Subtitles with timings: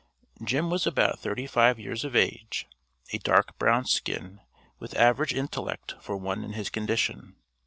[0.43, 2.65] Jim was about thirty five years of age,
[3.13, 4.41] a dark brown skin
[4.79, 7.35] with average intellect for one in his condition.